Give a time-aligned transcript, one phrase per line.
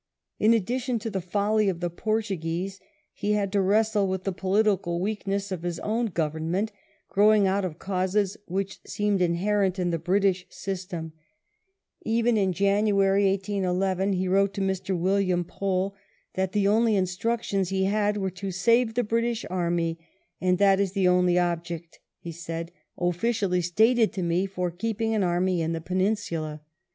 [0.39, 2.79] In addition to the folly of the Portngnese
[3.13, 6.71] he had to wrestle with the political weakness of his own Government,
[7.07, 11.13] growing ont of causes which seemed inherent in the British system*
[12.01, 14.97] Even in January, 1811, lie wroto to Mr.
[14.97, 15.93] William Pole
[16.33, 19.99] that the only instructions he had were ^^ to save the British army,
[20.41, 25.21] and that is the only object," he said," officially stated to me for keeping an
[25.21, 26.61] army in the Peninsula."